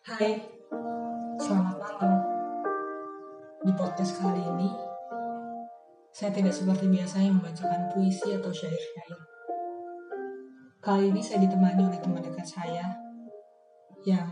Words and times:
Hai, 0.00 0.36
selamat 1.38 1.76
malam. 1.80 2.12
Di 3.62 3.72
podcast 3.72 4.18
kali 4.18 4.42
ini, 4.42 4.68
saya 6.10 6.34
tidak 6.34 6.52
seperti 6.52 6.90
biasanya 6.90 7.30
membacakan 7.36 7.88
puisi 7.94 8.34
atau 8.34 8.50
syair-syair. 8.50 9.20
Kali 10.82 11.08
ini 11.08 11.22
saya 11.22 11.44
ditemani 11.46 11.88
oleh 11.88 12.00
teman 12.02 12.24
dekat 12.26 12.48
saya 12.48 12.90
yang 14.04 14.28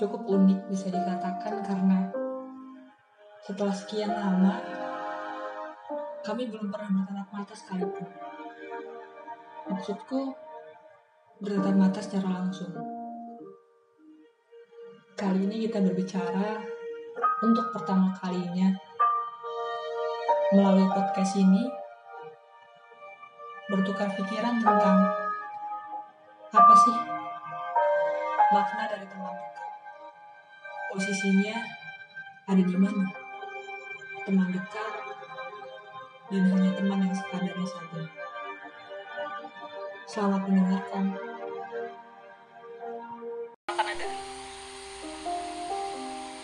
cukup 0.00 0.26
unik 0.26 0.70
bisa 0.70 0.90
dikatakan 0.90 1.62
karena 1.62 2.10
setelah 3.44 3.74
sekian 3.76 4.10
lama 4.10 4.58
kami 6.24 6.48
belum 6.48 6.72
pernah 6.72 7.04
bertatap 7.04 7.28
mata 7.36 7.52
sekalipun. 7.52 8.23
Maksudku 9.64 10.36
bertatap 11.40 11.72
mata 11.72 11.96
secara 11.96 12.28
langsung. 12.28 12.68
Kali 15.16 15.48
ini 15.48 15.64
kita 15.64 15.80
berbicara 15.80 16.60
untuk 17.40 17.72
pertama 17.72 18.12
kalinya 18.20 18.76
melalui 20.52 20.84
podcast 20.92 21.40
ini 21.40 21.64
bertukar 23.72 24.12
pikiran 24.12 24.60
tentang 24.60 24.98
apa 26.52 26.74
sih 26.84 26.98
makna 28.52 28.84
dari 28.84 29.06
teman 29.08 29.32
dekat. 29.32 29.66
Posisinya 30.92 31.56
ada 32.52 32.60
di 32.60 32.76
mana? 32.76 33.08
Teman 34.28 34.48
dekat 34.52 34.94
dan 36.28 36.42
hanya 36.52 36.70
teman 36.76 37.00
yang 37.00 37.14
sekadarnya 37.16 37.64
saja. 37.64 38.23
Selamat 40.04 40.44
mendengarkan. 40.44 41.16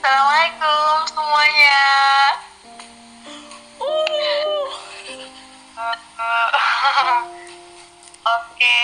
Assalamualaikum 0.01 0.95
semuanya. 1.13 1.81
Oke, 8.25 8.79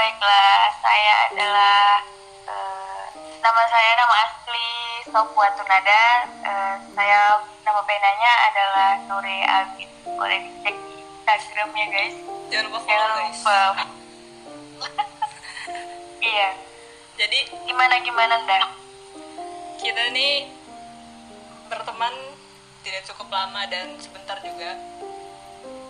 baiklah. 0.00 0.60
Saya 0.80 1.12
adalah 1.28 2.00
eh, 2.48 3.04
nama 3.44 3.62
saya 3.68 3.90
nama 4.00 4.14
asli 4.24 4.68
Sofwa 5.12 5.46
Tunada. 5.60 6.04
Eh, 6.40 6.74
saya 6.96 7.36
nama 7.68 7.80
penanya 7.84 8.32
adalah 8.48 8.90
Nuri 9.12 9.44
Abid. 9.44 9.90
Boleh 10.08 10.40
dicek 10.40 10.72
di 10.72 11.04
Instagram 11.04 11.68
ya 11.76 11.86
guys. 11.92 12.16
jangan 12.48 12.64
lupa 12.72 12.80
follow 12.80 12.96
Jangan 12.96 13.20
guys 13.20 13.40
lupa. 13.44 13.95
Jadi 17.26 17.42
Gimana 17.66 17.98
gimana 18.06 18.38
dah? 18.46 18.70
kita 19.82 20.14
nih 20.14 20.46
berteman 21.66 22.14
tidak 22.86 23.02
cukup 23.02 23.26
lama 23.34 23.66
dan 23.66 23.98
sebentar 23.98 24.38
juga. 24.38 24.78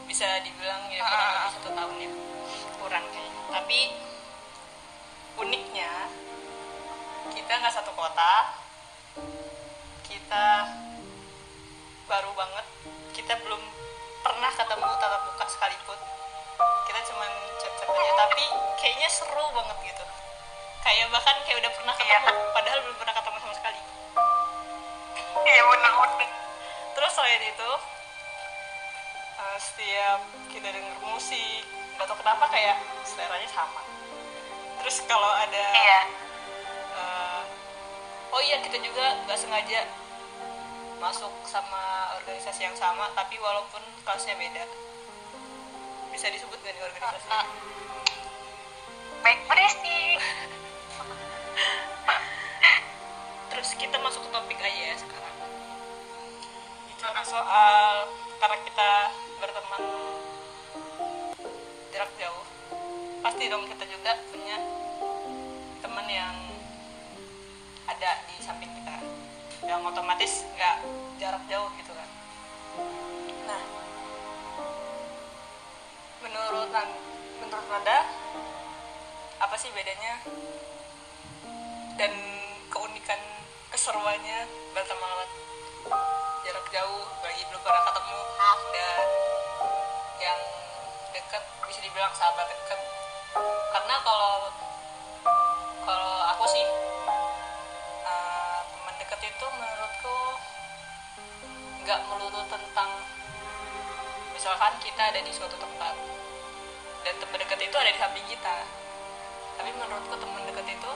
Bisa 0.08 0.24
dibilang 0.40 0.88
ya 0.88 1.04
kurang 1.04 1.28
lebih 1.28 1.52
satu 1.60 1.70
tahun 1.76 1.96
ya. 2.00 2.12
Kurang 2.80 3.04
kayaknya 3.12 3.42
tapi 3.52 3.78
uniknya 5.44 5.92
kita 7.36 7.52
nggak 7.52 7.74
satu 7.76 7.92
kota. 7.92 8.32
Kita 10.08 10.72
baru 12.08 12.32
banget. 12.32 12.66
Kita 13.12 13.36
belum 13.44 13.60
pernah 14.24 14.50
ketemu 14.56 14.88
tatap 14.88 15.22
muka 15.28 15.46
sekalipun. 15.52 16.00
Kita 16.88 17.00
cuman 17.12 17.32
chat-chat 17.60 17.88
aja. 17.92 18.12
Tapi 18.24 18.44
kayaknya 18.80 19.08
seru 19.12 19.44
banget 19.52 19.76
gitu 19.84 20.05
kayak 20.86 21.06
bahkan 21.10 21.34
kayak 21.42 21.58
udah 21.58 21.72
pernah 21.74 21.94
ketemu 21.98 22.30
padahal 22.54 22.78
belum 22.80 22.96
pernah 22.96 23.14
ketemu 23.14 23.38
sama 23.42 23.54
sekali 23.54 23.80
Iya 25.36 25.62
bener-bener. 25.62 26.30
terus 26.94 27.12
selain 27.12 27.42
itu 27.42 27.70
eh, 29.36 29.58
setiap 29.58 30.20
kita 30.48 30.68
denger 30.70 30.96
musik 31.02 31.62
gak 31.96 32.06
tau 32.06 32.16
kenapa 32.16 32.44
kayak 32.48 32.76
seleranya 33.02 33.50
sama 33.50 33.82
terus 34.78 35.02
kalau 35.04 35.26
ada 35.28 35.64
Iya. 35.74 36.00
eh, 36.94 37.42
oh 38.30 38.40
iya 38.40 38.62
kita 38.62 38.78
juga 38.78 39.26
nggak 39.26 39.38
sengaja 39.38 39.80
masuk 40.96 41.34
sama 41.44 41.82
organisasi 42.16 42.62
yang 42.62 42.76
sama 42.76 43.10
tapi 43.12 43.36
walaupun 43.36 43.82
kelasnya 44.02 44.34
beda 44.34 44.64
bisa 46.10 46.30
disebut 46.30 46.56
gak 46.56 46.72
nih 46.72 46.84
organisasi 46.86 47.34
Baik 49.18 49.42
berisi. 49.50 50.22
Terus 53.48 53.72
kita 53.80 53.96
masuk 54.04 54.28
ke 54.28 54.30
topik 54.30 54.60
aja 54.60 54.82
ya 54.92 54.96
sekarang. 55.00 55.36
Bicara 56.92 57.22
soal 57.24 58.12
karena 58.36 58.58
kita 58.68 58.90
berteman 59.40 59.82
jarak 61.92 62.12
jauh. 62.20 62.44
Pasti 63.24 63.48
dong 63.48 63.64
kita 63.66 63.84
juga 63.88 64.12
punya 64.28 64.60
teman 65.80 66.06
yang 66.06 66.36
ada 67.88 68.10
di 68.28 68.36
samping 68.44 68.70
kita. 68.70 68.96
Yang 69.64 69.80
otomatis 69.88 70.44
nggak 70.54 70.76
jarak 71.16 71.42
jauh 71.48 71.72
gitu 71.80 71.92
kan. 71.96 72.08
Nah 73.48 73.62
menurut 76.20 76.68
menurut 77.40 77.66
Nanda 77.72 77.98
apa 79.36 79.56
sih 79.56 79.72
bedanya 79.72 80.20
dan 81.96 82.12
keunikan 82.68 83.20
keseruannya 83.72 84.44
lewat 84.76 85.30
jarak 86.44 86.66
jauh 86.68 87.04
lagi 87.24 87.42
belum 87.48 87.62
pernah 87.64 87.82
ketemu. 87.88 88.20
Dan 88.76 89.06
yang 90.20 90.40
dekat 91.16 91.42
bisa 91.64 91.80
dibilang 91.80 92.12
sahabat 92.12 92.46
dekat 92.52 92.80
karena 93.72 93.96
kalau 94.04 94.52
kalau 95.88 96.14
aku 96.36 96.44
sih 96.52 96.66
eh, 98.04 98.58
teman 98.60 98.94
dekat 99.00 99.20
itu 99.24 99.46
menurutku 99.56 100.16
nggak 101.84 102.00
melulu 102.12 102.40
tentang 102.52 102.90
misalkan 104.36 104.72
kita 104.84 105.00
ada 105.00 105.20
di 105.24 105.32
suatu 105.32 105.56
tempat 105.56 105.96
dan 107.08 107.14
teman 107.16 107.38
dekat 107.40 107.60
itu 107.64 107.76
ada 107.76 107.88
di 107.88 108.00
samping 108.00 108.26
kita. 108.28 108.56
Tapi 109.56 109.70
menurutku 109.72 110.12
teman 110.20 110.44
dekat 110.44 110.68
itu 110.76 110.92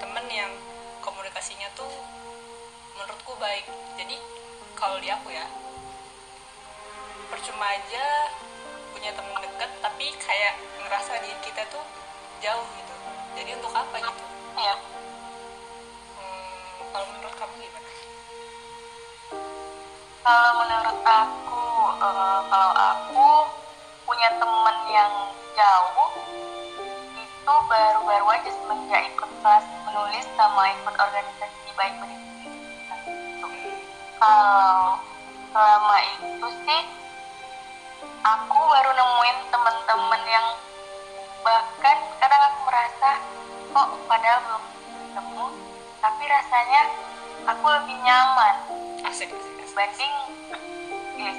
temen 0.00 0.26
yang 0.32 0.52
komunikasinya 1.04 1.68
tuh 1.76 1.92
menurutku 2.96 3.36
baik. 3.36 3.68
Jadi 4.00 4.16
kalau 4.72 4.96
di 4.96 5.12
aku 5.12 5.28
ya 5.28 5.44
percuma 7.28 7.68
aja 7.68 8.04
punya 8.96 9.12
temen 9.12 9.38
dekat 9.44 9.70
tapi 9.84 10.06
kayak 10.18 10.56
ngerasa 10.82 11.20
diri 11.20 11.36
kita 11.44 11.62
tuh 11.68 11.84
jauh 12.40 12.66
gitu. 12.80 12.94
Jadi 13.36 13.50
untuk 13.60 13.72
apa 13.76 13.96
gitu? 14.00 14.24
Iya. 14.56 14.74
hmm, 16.16 16.90
kalau 16.90 17.06
menurut 17.12 17.34
kamu 17.36 17.54
gimana? 17.60 17.90
Kalau 20.20 20.52
menurut 20.64 20.98
aku, 21.04 21.64
eh, 21.96 22.40
kalau 22.48 22.72
aku 22.76 23.28
punya 24.04 24.28
temen 24.36 24.76
yang 24.90 25.12
jauh 25.54 26.12
itu 27.20 27.54
baru-baru 27.68 28.26
aja 28.36 28.50
semenjak 28.52 29.00
ikut 29.12 29.30
kelas 29.40 29.64
menulis 29.90 30.22
sama 30.38 30.70
ikut 30.70 30.94
organisasi 30.94 31.68
baik 31.74 31.98
berdiri. 31.98 32.46
Kalau 34.22 35.02
selama 35.50 35.96
itu 36.14 36.48
sih 36.62 36.82
aku 38.22 38.58
baru 38.70 38.90
nemuin 38.94 39.38
temen-temen 39.50 40.22
yang 40.30 40.46
bahkan 41.42 41.98
kadang 42.22 42.42
aku 42.54 42.58
merasa 42.70 43.10
kok 43.74 43.88
padahal 44.06 44.38
belum 44.46 44.64
ketemu 45.10 45.46
tapi 45.98 46.22
rasanya 46.22 46.82
aku 47.50 47.64
lebih 47.66 47.96
nyaman 48.06 48.54
asik 49.10 49.26
asik, 49.26 49.42
asik. 49.42 49.58
dibanding 49.58 50.14
yes, 51.18 51.38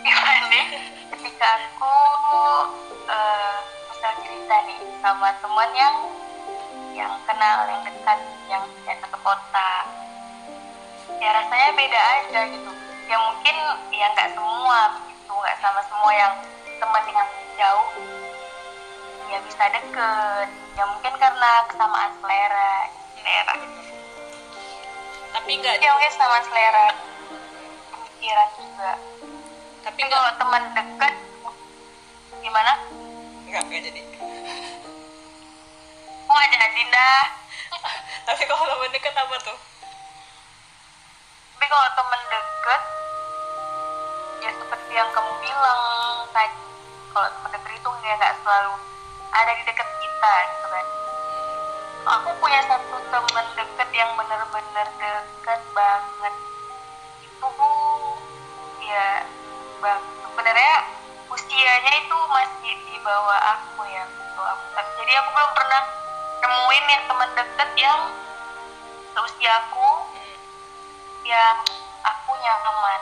dibanding 0.00 0.68
ketika 1.12 1.48
aku 1.60 1.96
eh, 3.04 3.56
misal 3.92 4.12
cerita 4.24 4.56
nih 4.64 4.80
sama 5.04 5.28
teman 5.44 5.70
yang 5.76 5.96
kenal 7.42 7.66
yang 7.66 7.82
dekat 7.82 8.20
yang 8.46 8.64
yang 8.86 8.98
satu 9.02 9.18
kota. 9.18 9.70
Ya 11.18 11.34
rasanya 11.34 11.74
beda 11.74 12.00
aja 12.22 12.40
gitu. 12.54 12.70
Ya 13.10 13.18
mungkin 13.18 13.56
ya 13.90 14.06
nggak 14.14 14.30
semua 14.38 14.94
begitu 14.94 15.34
nggak 15.34 15.58
sama 15.58 15.82
semua 15.90 16.12
yang 16.14 16.34
teman 16.78 17.02
yang 17.10 17.26
jauh. 17.58 17.90
Ya 19.26 19.42
bisa 19.42 19.64
deket. 19.74 20.48
Ya 20.78 20.84
mungkin 20.86 21.14
karena 21.18 21.50
kesamaan 21.66 22.14
selera. 22.22 22.74
Selera. 23.18 23.54
Tapi 25.34 25.50
nggak 25.58 25.82
ya 25.82 25.90
mungkin 25.98 26.14
sama 26.14 26.38
selera 26.46 26.94
pikiran 27.90 28.50
juga. 28.54 28.92
Tapi 29.82 30.02
kalau 30.06 30.30
teman 30.38 30.62
dekat 30.78 31.14
gimana? 32.38 32.72
Nggak 33.50 33.62
nggak 33.66 33.82
jadi 33.82 34.00
ya 36.40 36.66
tapi 38.26 38.42
kalau 38.48 38.64
teman 38.64 38.90
dekat 38.92 39.14
apa 39.16 39.36
tuh? 39.44 39.58
Tapi 41.56 41.66
kalau 41.68 41.88
temen 41.92 42.20
deket 42.32 42.82
ya 44.42 44.50
seperti 44.56 44.92
yang 44.96 45.10
kamu 45.12 45.32
bilang 45.44 45.82
tadi. 46.32 46.62
Kalau 47.12 47.28
temen 47.28 47.50
deket 47.52 47.72
itu 47.76 47.90
ya 48.04 48.14
nggak 48.16 48.34
selalu 48.40 48.72
ada 49.32 49.52
di 49.52 49.62
deket 49.68 49.88
kita 50.00 50.32
gitu 50.56 50.66
kan. 50.68 50.86
Aku 52.02 52.28
punya 52.40 52.60
satu 52.66 52.96
temen 53.12 53.46
deket 53.56 53.88
yang 53.92 54.10
bener-bener 54.16 54.88
deket 54.98 55.60
banget. 55.76 56.34
Itu 57.24 57.48
ya 58.82 59.08
bang 59.82 60.02
sebenarnya 60.22 60.76
usianya 61.32 61.92
itu 62.04 62.16
masih 62.28 62.74
di 62.88 62.96
bawah 63.00 63.40
aku 63.56 63.84
ya 63.88 64.04
gitu. 64.04 64.40
aku, 64.40 64.86
jadi 65.00 65.12
aku 65.20 65.28
belum 65.32 65.52
pernah 65.56 65.82
nemuin 66.42 66.84
yang 66.90 67.04
teman 67.06 67.30
deket 67.38 67.70
yang 67.78 68.00
seusia 69.14 69.52
aku 69.62 69.90
Hmm. 70.10 70.36
yang 71.22 71.58
aku 72.02 72.30
nyaman 72.34 73.00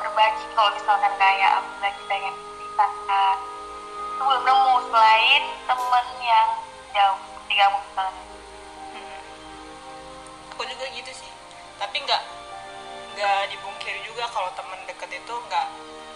berbagi 0.00 0.44
kalau 0.56 0.72
misalkan 0.72 1.12
kayak 1.20 1.60
aku 1.60 1.72
lagi 1.84 2.02
pengen 2.08 2.34
cerita. 2.56 2.86
Itu 4.14 4.22
belum 4.24 4.42
nemu 4.46 4.74
selain 4.88 5.42
temen 5.68 6.06
yang 6.24 6.48
jauh 6.96 7.18
seperti 7.28 7.52
kamu 7.60 7.78
misalnya 7.84 8.24
Hmm. 8.94 9.20
aku 10.56 10.62
juga 10.64 10.84
gitu 10.96 11.12
sih. 11.12 11.30
Tapi 11.76 11.96
nggak 12.00 12.22
nggak 13.14 13.40
dibungkiri 13.52 14.00
juga 14.08 14.24
kalau 14.32 14.48
teman 14.56 14.80
deket 14.88 15.12
itu 15.12 15.34
nggak 15.50 15.66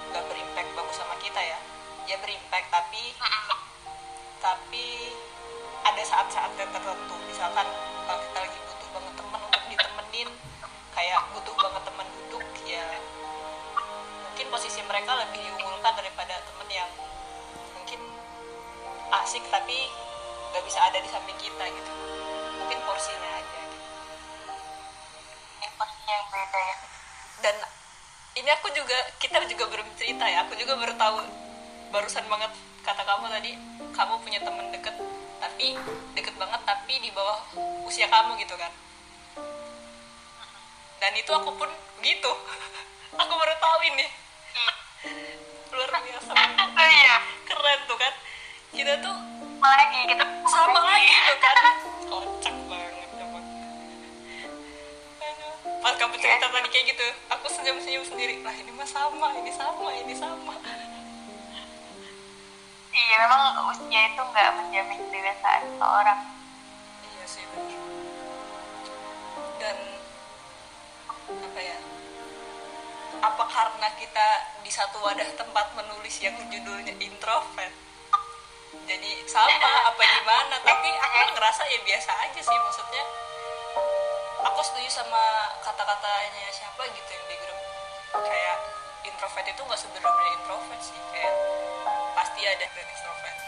nggak 0.09 0.25
berimpact 0.25 0.71
bagus 0.73 0.97
sama 0.97 1.15
kita 1.21 1.43
ya. 1.43 1.59
Ya 2.09 2.17
berimpact 2.25 2.73
tapi 2.73 3.13
tapi 4.39 5.13
ada 5.85 6.03
saat-saat 6.03 6.51
tertentu. 6.57 7.15
Misalkan 7.29 7.67
kalau 8.07 8.21
kita 8.25 8.39
lagi 8.43 8.59
butuh 8.67 8.89
banget 8.95 9.15
teman 9.19 9.41
untuk 9.45 9.63
ditemenin 9.69 10.29
kayak 10.97 11.21
butuh 11.37 11.55
banget 11.55 11.83
teman 11.87 12.07
duduk 12.17 12.47
ya 12.67 12.87
mungkin 14.39 14.55
posisi 14.55 14.79
mereka 14.87 15.19
lebih 15.19 15.43
diunggulkan 15.43 15.99
daripada 15.99 16.39
temen 16.47 16.69
yang 16.71 16.87
mungkin 17.75 17.99
asik 19.11 19.43
tapi 19.51 19.91
nggak 20.55 20.63
bisa 20.63 20.79
ada 20.79 21.03
di 21.03 21.11
samping 21.11 21.35
kita 21.43 21.65
gitu. 21.67 21.93
Mungkin 22.63 22.79
porsinya 22.87 23.31
aja 23.35 23.59
gitu. 23.67 23.77
ini 25.59 25.67
posisinya 25.75 26.15
yang 26.15 26.29
beda 26.31 26.61
ya. 26.63 26.77
Dan 27.43 27.57
ini 28.39 28.51
aku 28.55 28.71
juga 28.79 28.99
kita 29.19 29.43
juga 29.51 29.65
belum 29.75 29.91
cerita 29.99 30.23
ya. 30.31 30.47
Aku 30.47 30.55
juga 30.55 30.79
baru 30.79 30.95
tahu 30.95 31.17
barusan 31.91 32.23
banget 32.31 32.55
kata 32.87 33.03
kamu 33.03 33.27
tadi 33.35 33.53
kamu 33.91 34.15
punya 34.23 34.39
temen 34.39 34.71
deket 34.71 34.88
tapi 35.59 35.75
deket 36.15 36.39
banget 36.39 36.63
tapi 36.63 37.03
di 37.03 37.11
bawah 37.11 37.43
usia 37.83 38.07
kamu 38.07 38.39
gitu 38.39 38.55
kan. 38.55 38.71
Dan 41.03 41.13
itu 41.19 41.31
aku 41.35 41.51
pun 41.51 41.67
gitu. 41.99 42.31
Aku 43.27 43.33
baru 43.35 43.59
tahu 43.59 43.79
ini. 43.91 44.07
Luar 45.75 45.91
biasa. 45.99 46.31
Oh 46.31 46.89
iya. 47.03 47.17
Keren 47.43 47.81
tuh 47.91 47.99
kan. 47.99 48.15
Kita 48.71 49.03
tuh 49.03 49.19
lagi 49.59 50.01
kita 50.07 50.25
sama 50.47 50.79
lagi 50.79 51.11
tuh 51.27 51.39
kan. 51.43 51.57
Kocak 52.15 52.57
banget 52.71 53.11
emang. 53.19 53.47
Pas 55.83 55.95
kamu 55.99 56.15
cerita 56.23 56.47
tadi 56.55 56.69
kayak 56.71 56.85
gitu 56.95 57.07
aku 57.35 57.47
senyum-senyum 57.51 58.07
sendiri. 58.07 58.47
Lah 58.47 58.55
ini 58.55 58.71
mah 58.79 58.87
sama 58.87 59.35
ini 59.43 59.51
sama 59.51 59.91
ini 59.91 60.15
sama 60.15 60.55
iya 63.09 63.17
memang 63.25 63.73
usia 63.73 64.01
itu 64.13 64.21
nggak 64.21 64.49
menjamin 64.61 65.01
kedewasaan 65.09 65.65
seorang 65.81 66.21
iya 67.09 67.25
sih 67.25 67.45
bener 67.57 67.81
dan 69.57 69.77
apa 71.29 71.61
ya 71.61 71.79
apa 73.19 73.45
karena 73.51 73.89
kita 73.99 74.27
di 74.63 74.71
satu 74.71 75.01
wadah 75.03 75.27
tempat 75.35 75.75
menulis 75.75 76.23
yang 76.23 76.39
judulnya 76.39 76.95
introvert? 77.03 77.75
Jadi 78.87 79.11
sama 79.27 79.59
apa 79.91 80.01
gimana? 80.01 80.57
Tapi 80.63 80.89
aku 80.93 81.19
ngerasa 81.35 81.63
ya 81.67 81.79
biasa 81.83 82.11
aja 82.15 82.41
sih 82.41 82.59
maksudnya 82.63 83.05
aku 84.47 84.61
setuju 84.63 85.03
sama 85.03 85.51
kata-katanya 85.67 86.47
siapa 86.55 86.87
gitu 86.95 87.11
yang 87.11 87.27
di 87.27 87.37
grup. 87.43 87.61
Kayak 88.23 88.59
introvert 89.03 89.47
itu 89.51 89.61
nggak 89.67 89.81
sebenarnya 89.81 90.29
introvert 90.39 90.81
sih 90.85 90.99
kayak 91.11 91.35
pasti 92.29 92.45
ada 92.45 92.61
dan 92.61 92.85
extrovert. 92.93 93.39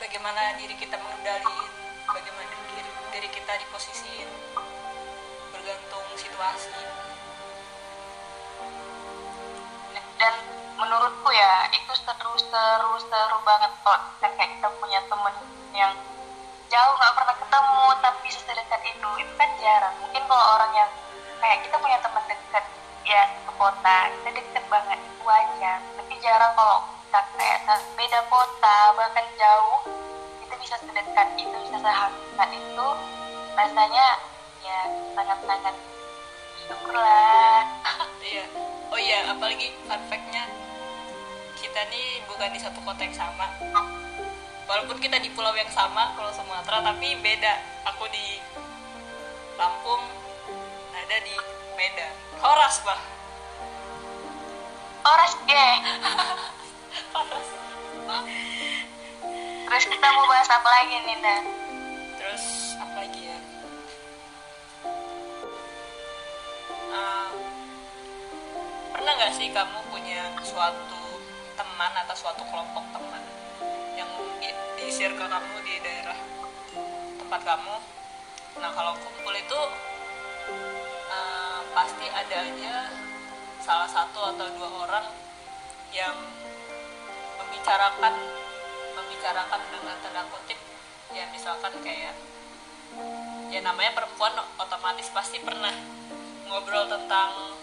Bagaimana 0.00 0.56
diri 0.56 0.72
kita 0.80 0.96
mengendalikan 0.96 1.68
bagaimana 2.08 2.56
diri, 2.72 2.88
diri 3.12 3.28
kita 3.28 3.52
diposisiin 3.52 4.28
bergantung 5.52 6.08
situasi. 6.16 6.72
Dan 10.16 10.34
menurutku 10.80 11.28
ya 11.28 11.68
itu 11.76 11.92
seru 12.00 12.40
seru 12.40 12.96
seru 12.96 13.38
banget 13.44 13.72
kita 13.76 14.28
kayak 14.40 14.50
kita 14.56 14.68
punya 14.80 15.00
temen 15.12 15.36
yang 15.76 15.92
jauh 16.72 16.94
nggak 16.96 17.12
pernah 17.12 17.36
ketemu 17.36 17.86
tapi 18.00 18.26
sedekat 18.32 18.82
itu 18.88 19.08
itu 19.20 19.32
kan 19.36 19.50
jarang. 19.60 19.94
Mungkin 20.00 20.22
kalau 20.24 20.46
orang 20.56 20.72
yang 20.72 20.90
kayak 21.44 21.60
kita 21.68 21.76
punya 21.76 22.00
teman 22.00 22.24
dekat 22.24 22.64
ya 23.04 23.20
satu 23.36 23.52
kota 23.60 23.96
kita 24.16 24.28
deket 24.32 24.64
banget 24.72 24.96
itu 24.96 25.24
aja 25.28 25.72
tapi 26.00 26.14
jarang 26.24 26.56
kalau 26.56 26.95
kayak 27.34 27.58
sa- 27.64 27.88
beda 27.94 28.20
kota 28.26 28.78
bahkan 28.94 29.26
jauh 29.34 29.80
itu 30.40 30.54
bisa 30.60 30.76
sedekat 30.78 31.28
itu 31.36 31.56
bisa 31.64 31.78
sehangat 31.78 32.50
itu 32.50 32.88
rasanya 33.54 34.06
ya 34.60 34.80
sangat 35.14 35.38
sangat 35.42 35.74
syukurlah. 36.62 37.62
Iya. 38.26 38.42
Oh 38.90 38.98
iya 38.98 39.30
apalagi 39.30 39.70
fun 39.86 40.02
fact-nya. 40.10 40.50
Kita 41.54 41.80
nih 41.86 42.26
bukan 42.26 42.50
di 42.50 42.58
satu 42.58 42.82
kota 42.82 43.06
yang 43.06 43.14
sama. 43.14 43.46
Walaupun 44.66 44.98
kita 44.98 45.22
di 45.22 45.30
pulau 45.30 45.54
yang 45.54 45.70
sama 45.70 46.10
pulau 46.18 46.34
Sumatera 46.34 46.82
tapi 46.82 47.14
beda. 47.16 47.54
Aku 47.86 48.10
di 48.10 48.42
Lampung 49.54 50.02
ada 50.90 51.16
di 51.22 51.38
Medan. 51.78 52.10
Horas 52.42 52.82
bah 52.82 52.98
Oras 55.06 55.32
deh 55.46 55.74
Terus 59.76 59.92
kita 59.92 60.08
mau 60.08 60.24
bahas 60.24 60.48
apa 60.48 60.68
lagi 60.72 60.96
nih, 61.04 61.20
Dan? 61.20 61.44
terus 62.16 62.44
apa 62.80 62.96
lagi 62.96 63.28
ya 63.28 63.38
Ah, 66.96 67.28
pernah 68.88 69.12
nggak 69.20 69.36
sih 69.36 69.52
kamu 69.52 69.76
punya 69.92 70.32
suatu 70.40 71.20
teman 71.60 71.92
atau 71.92 72.16
suatu 72.16 72.40
kelompok 72.48 72.88
teman 72.88 73.20
yang 74.00 74.08
di, 74.40 74.48
di 74.80 74.88
circle 74.88 75.28
kamu 75.28 75.60
di 75.68 75.76
daerah 75.84 76.16
tempat 77.20 77.44
kamu 77.44 77.76
nah 78.64 78.72
kalau 78.72 78.96
kumpul 78.96 79.36
itu 79.36 79.60
ah, 81.12 81.60
pasti 81.76 82.08
ada 82.16 82.48
aja 82.48 82.88
salah 83.60 83.92
satu 83.92 84.32
atau 84.32 84.46
dua 84.56 84.88
orang 84.88 85.06
yang 85.92 86.16
membicarakan 87.44 88.35
membicarakan 89.16 89.60
dengan 89.72 89.96
tanda 90.04 90.28
kutip. 90.28 90.60
Ya 91.16 91.24
misalkan 91.32 91.72
kayak 91.80 92.12
ya 93.48 93.60
namanya 93.64 93.96
perempuan 93.96 94.36
otomatis 94.60 95.08
pasti 95.08 95.40
pernah 95.40 95.72
ngobrol 96.44 96.84
tentang 96.84 97.56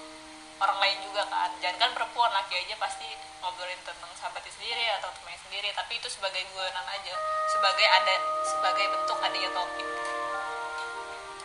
orang 0.58 0.78
lain 0.82 0.98
juga 1.06 1.30
kan. 1.30 1.54
Jangan 1.62 1.78
kan 1.78 1.92
perempuan 1.94 2.34
laki 2.34 2.58
aja 2.58 2.74
pasti 2.82 3.06
ngobrolin 3.38 3.78
tentang 3.86 4.10
sahabatnya 4.18 4.50
sendiri 4.50 4.82
atau 4.98 5.14
temannya 5.14 5.40
sendiri. 5.46 5.70
Tapi 5.78 5.94
itu 6.02 6.10
sebagai 6.10 6.42
guyonan 6.58 6.88
aja 6.90 7.14
sebagai 7.54 7.86
ada 7.86 8.16
sebagai 8.50 8.86
bentuk 8.90 9.18
adanya 9.22 9.50
topik. 9.54 9.88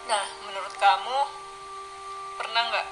Nah 0.09 0.25
menurut 0.49 0.73
kamu 0.81 1.19
pernah 2.41 2.63
nggak 2.73 2.87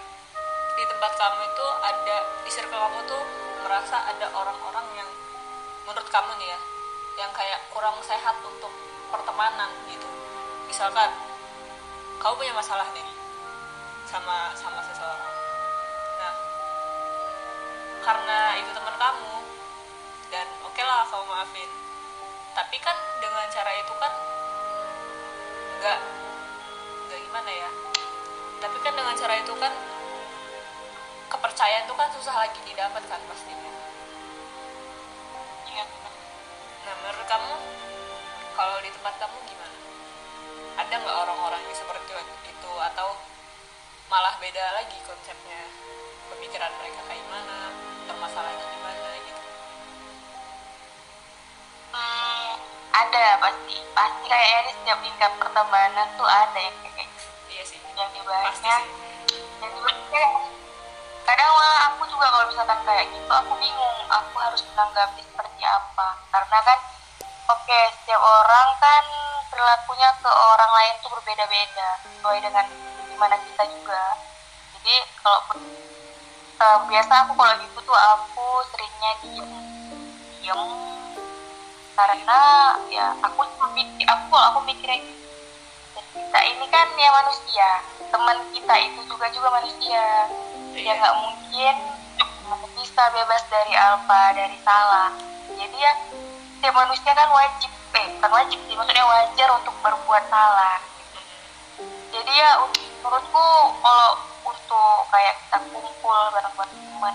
di 0.77 0.85
tempat 0.85 1.13
kamu 1.17 1.41
itu 1.49 1.67
ada 1.81 2.17
di 2.45 2.51
circle 2.53 2.77
kamu 2.77 3.01
tuh 3.09 3.25
merasa 3.65 4.05
ada 4.05 4.29
orang-orang 4.37 4.85
yang 5.01 5.09
menurut 5.89 6.05
kamu 6.13 6.37
nih 6.45 6.53
ya 6.53 6.76
yang 7.17 7.33
kayak 7.33 7.65
kurang 7.73 7.97
sehat 8.05 8.37
untuk 8.45 8.69
pertemanan 9.09 9.73
gitu. 9.89 10.09
Misalkan 10.69 11.09
kamu 12.21 12.35
punya 12.37 12.55
masalah 12.57 12.85
nih 12.93 13.09
sama 14.05 14.53
sama 14.53 14.81
seseorang. 14.85 15.35
Nah 16.21 16.35
karena 18.05 18.39
itu 18.61 18.71
teman 18.71 18.97
kamu 19.01 19.35
dan 20.29 20.47
oke 20.65 20.83
lah 20.85 21.09
kamu 21.09 21.25
maafin. 21.25 21.71
Tapi 22.53 22.77
kan 22.81 22.97
dengan 23.21 23.45
cara 23.49 23.71
itu 23.81 23.93
kan 23.97 24.13
nggak 25.81 25.99
nggak 27.09 27.21
gimana 27.25 27.51
ya. 27.51 27.71
Tapi 28.61 28.77
kan 28.85 28.93
dengan 28.93 29.17
cara 29.17 29.35
itu 29.41 29.53
kan 29.57 29.73
kepercayaan 31.33 31.85
itu 31.89 31.95
kan 31.97 32.09
susah 32.13 32.35
lagi 32.39 32.61
didapat 32.63 33.03
kan 33.09 33.21
pastinya 33.27 33.86
menurut 37.07 37.29
kamu 37.31 37.55
kalau 38.59 38.77
di 38.83 38.91
tempat 38.91 39.15
kamu 39.23 39.39
gimana? 39.47 39.79
Ada 40.75 40.95
nggak 40.99 41.17
orang-orang 41.23 41.63
yang 41.63 41.77
seperti 41.79 42.19
itu? 42.51 42.71
Atau 42.83 43.15
malah 44.11 44.35
beda 44.43 44.75
lagi 44.75 44.99
konsepnya 45.07 45.71
pemikiran 46.35 46.67
mereka 46.83 46.99
kayak 47.07 47.23
gimana 47.23 47.71
permasalahannya 48.11 48.67
gimana 48.75 49.09
gitu? 49.23 49.45
Hmm, 51.95 52.51
ada 52.91 53.27
pasti. 53.39 53.77
Pasti 53.95 54.25
kayaknya 54.27 54.61
di 54.67 54.73
setiap 54.75 54.99
tingkat 55.07 55.33
pertemanan 55.39 56.09
tuh 56.19 56.27
ada 56.27 56.59
yang 56.59 56.75
kayak 56.83 57.07
gitu. 57.07 57.23
iya 57.55 57.63
sih. 57.63 57.79
Yang 57.79 57.95
pasti 57.95 58.19
dibahasnya 58.19 58.77
yang 59.63 59.73
dibahasnya 59.79 60.27
kadang 61.23 61.51
malah 61.55 61.79
aku 61.91 62.03
juga 62.11 62.27
kalau 62.35 62.47
misalkan 62.51 62.79
kayak 62.83 63.07
gitu 63.15 63.31
aku 63.31 63.53
bingung 63.59 63.99
aku 64.11 64.35
harus 64.43 64.63
menanggapi 64.75 65.23
seperti 65.23 65.63
apa. 65.63 66.09
Karena 66.35 66.59
kan 66.67 66.79
oke 67.47 67.81
setiap 68.01 68.21
orang 68.23 68.69
kan 68.83 69.05
perilakunya 69.51 70.11
ke 70.21 70.31
orang 70.31 70.71
lain 70.71 70.95
tuh 71.01 71.11
berbeda-beda 71.17 71.89
sesuai 72.03 72.39
dengan 72.43 72.67
gimana 73.09 73.37
kita 73.41 73.65
juga. 73.73 74.03
Jadi 74.77 74.95
kalau 75.23 75.41
eh, 76.61 76.79
biasa 76.91 77.13
aku 77.27 77.33
kalau 77.39 77.55
gitu 77.63 77.79
tuh 77.81 77.97
aku 77.97 78.49
seringnya 78.75 79.11
diem. 79.25 79.51
Diem. 80.43 80.63
Karena 81.97 82.41
ya 82.93 83.17
aku 83.25 83.41
cuma 83.57 83.73
mikir 83.73 84.05
aku 84.05 84.25
kalau 84.29 84.47
aku 84.53 84.61
mikirnya 84.69 85.01
kita 85.97 86.41
ini 86.45 86.67
kan 86.69 86.89
ya 86.97 87.09
manusia 87.09 87.69
teman 88.13 88.37
kita 88.53 88.75
itu 88.85 89.01
juga 89.09 89.27
juga 89.33 89.49
manusia. 89.57 90.29
Ya 90.77 90.93
Iya. 90.93 90.93
nggak 91.01 91.17
mungkin 91.25 91.77
bisa 92.77 93.03
bebas 93.11 93.43
dari 93.49 93.75
apa 93.75 94.21
dari 94.37 94.59
salah. 94.61 95.11
Jadi 95.57 95.77
ya 95.81 95.93
setiap 96.67 96.83
manusia 96.83 97.15
kan 97.15 97.31
wajib 97.31 97.71
eh 97.95 98.07
bukan 98.19 98.31
wajib 98.43 98.59
sih 98.67 98.75
maksudnya 98.75 99.07
wajar 99.07 99.49
untuk 99.55 99.71
berbuat 99.87 100.25
salah. 100.27 100.83
Jadi 102.11 102.33
ya 102.35 102.59
menurutku 103.07 103.47
kalau 103.87 104.19
untuk 104.43 104.99
kayak 105.15 105.39
kita 105.47 105.63
kumpul 105.71 106.19
bareng-bareng 106.35 106.75
teman 106.75 107.15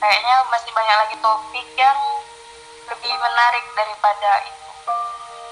kayaknya 0.00 0.40
masih 0.48 0.72
banyak 0.72 0.96
lagi 1.04 1.16
topik 1.20 1.68
yang 1.76 2.00
lebih 2.88 3.12
menarik 3.20 3.64
daripada 3.76 4.40
itu. 4.48 4.70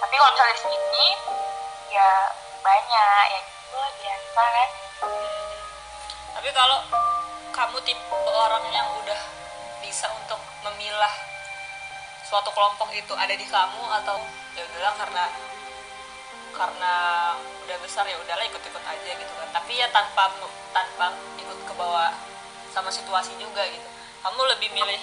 Tapi 0.01 0.15
kalau 0.17 0.33
misalnya 0.33 0.57
di 0.57 0.63
sini 0.65 1.07
ya 1.93 2.09
banyak 2.65 3.25
ya 3.37 3.41
gitu 3.45 3.79
biasa 4.01 4.43
kan. 4.49 4.71
Tapi 6.41 6.49
kalau 6.57 6.79
kamu 7.53 7.77
tipe 7.85 8.17
orang 8.33 8.65
yang 8.73 8.89
udah 8.97 9.21
bisa 9.85 10.09
untuk 10.09 10.41
memilah 10.65 11.34
suatu 12.25 12.51
kelompok 12.51 12.89
itu 12.97 13.13
ada 13.13 13.35
di 13.37 13.47
kamu 13.47 13.83
atau 14.03 14.17
ya 14.57 14.65
udahlah 14.65 14.95
karena 14.97 15.25
karena 16.55 16.95
udah 17.67 17.77
besar 17.83 18.07
ya 18.07 18.17
udahlah 18.17 18.45
ikut-ikut 18.49 18.85
aja 18.85 19.11
gitu 19.15 19.33
kan. 19.37 19.49
Tapi 19.53 19.73
ya 19.77 19.87
tanpa 19.93 20.33
tanpa 20.73 21.13
ikut 21.39 21.59
ke 21.69 21.73
bawah 21.77 22.15
sama 22.73 22.89
situasi 22.89 23.37
juga 23.37 23.63
gitu. 23.69 23.89
Kamu 24.25 24.41
lebih 24.57 24.73
milih 24.73 25.03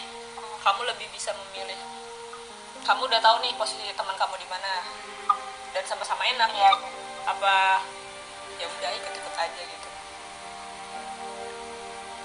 kamu 0.61 0.81
lebih 0.85 1.07
bisa 1.13 1.33
memilih. 1.33 1.77
Kamu 2.81 3.05
udah 3.05 3.21
tahu 3.21 3.41
nih 3.45 3.53
posisi 3.57 3.89
teman 3.93 4.17
kamu 4.17 4.35
di 4.41 4.47
mana. 4.49 4.85
Dan 5.73 5.83
sama-sama 5.85 6.25
enak. 6.25 6.49
Ya 6.53 6.71
apa 7.29 7.85
ya 8.57 8.65
udah 8.65 8.89
ikut-ikut 8.97 9.35
aja 9.37 9.61
gitu. 9.61 9.89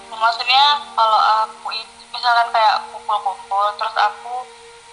Maksudnya 0.09 0.65
kalau 0.97 1.19
aku 1.45 1.69
misalkan 2.09 2.49
kayak 2.49 2.81
kumpul-kumpul 2.89 3.65
terus 3.77 3.93
aku 3.93 4.35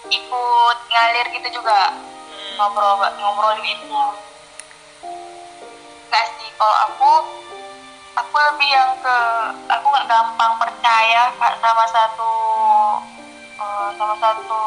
ikut 0.09 0.77
ngalir 0.89 1.27
gitu 1.33 1.61
juga. 1.61 1.93
Hmm. 1.93 2.53
ngobrol 2.55 3.03
ngobrolin 3.19 3.67
itu 3.67 4.03
nggak 6.07 6.25
sih 6.39 6.49
kalau 6.55 6.77
aku 6.87 7.11
aku 8.15 8.35
lebih 8.39 8.69
yang 8.71 8.95
ke 9.03 9.17
aku 9.67 9.85
nggak 9.91 10.07
gampang 10.07 10.53
percaya 10.55 11.35
sama 11.35 11.85
satu 11.91 12.33
eh, 13.59 13.87
sama 13.99 14.15
satu 14.23 14.63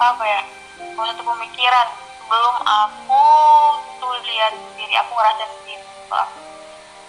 apa 0.00 0.24
ya 0.24 0.42
sama 0.96 1.04
satu 1.12 1.22
pemikiran. 1.24 1.88
Sebelum 2.20 2.56
aku 2.62 3.26
tuh 3.98 4.14
lihat 4.22 4.54
sendiri 4.54 4.94
aku 5.02 5.12
ngerasa 5.18 5.44
sendiri 5.60 5.82
kalau 6.08 6.24
aku 6.24 6.38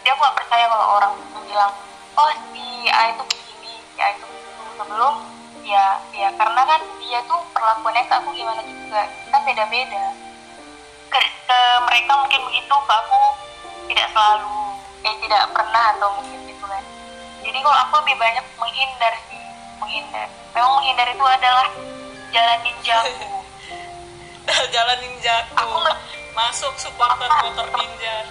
jadi 0.01 0.07
aku 0.11 0.19
nggak 0.25 0.37
percaya 0.41 0.65
kalau 0.65 0.87
orang 0.97 1.13
bilang 1.45 1.71
oh 2.17 2.31
si 2.51 2.89
A 2.89 3.01
itu 3.13 3.23
begini 3.27 3.73
si 3.93 3.99
A 4.01 4.07
itu 4.17 4.25
begitu. 4.25 4.61
Sebelum 4.81 5.15
ya 5.61 5.85
ya 6.15 6.29
karena 6.35 6.61
kan 6.65 6.81
dia 6.99 7.19
tuh 7.29 7.41
perlakuannya 7.53 8.03
ke 8.07 8.13
aku 8.17 8.29
gimana 8.33 8.61
juga? 8.65 9.01
Kan 9.29 9.41
beda 9.45 9.65
beda 9.69 10.03
ke, 11.11 11.19
ke 11.21 11.59
mereka 11.89 12.11
mungkin 12.17 12.41
begitu 12.47 12.75
ke 12.75 12.93
aku 12.93 13.21
tidak 13.91 14.07
selalu. 14.13 14.59
Eh 15.01 15.15
tidak 15.25 15.43
pernah 15.53 15.83
atau 15.97 16.09
mungkin 16.21 16.39
gitu 16.45 16.65
kan. 16.65 16.83
Jadi 17.41 17.57
kalau 17.61 17.77
aku 17.87 17.93
lebih 18.05 18.15
banyak 18.21 18.45
menghindar 18.57 19.13
sih 19.29 19.43
menghindar. 19.81 20.27
Memang 20.53 20.73
menghindar 20.77 21.07
itu 21.09 21.25
adalah 21.25 21.67
jalan 22.31 22.59
ninjaku 22.63 23.27
jalan 24.73 24.97
ninjaku 25.03 25.51
Aku 25.59 25.79
masuk 26.31 26.73
supporter 26.79 27.27
motor 27.43 27.67
ninja 27.75 28.23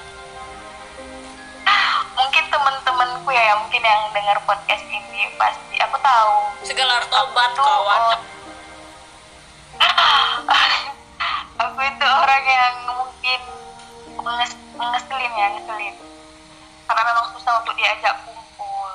mungkin 2.17 2.45
temen-temenku 2.53 3.29
ya 3.33 3.57
mungkin 3.59 3.83
yang 3.83 4.03
dengar 4.13 4.39
podcast 4.45 4.85
ini 4.87 5.31
pasti 5.41 5.77
aku 5.81 5.97
tahu. 6.01 6.35
Segala 6.67 7.01
tobat 7.09 7.51
kawan. 7.57 8.01
oh. 8.11 8.19
aku 11.65 11.79
itu 11.85 12.07
orang 12.09 12.45
yang 12.45 12.77
mungkin 12.89 13.41
nges 14.21 14.53
ngeselin 14.77 15.33
ya 15.37 15.47
ngeselin. 15.57 15.97
Karena 16.89 17.03
memang 17.07 17.27
susah 17.37 17.63
untuk 17.63 17.75
diajak 17.77 18.15
kumpul. 18.25 18.91